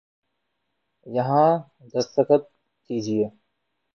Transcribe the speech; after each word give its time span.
یہاں 1.05 1.49
دستخط 1.93 2.43
کیجئے 2.89 3.25